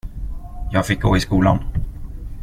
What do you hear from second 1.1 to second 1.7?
i skolan.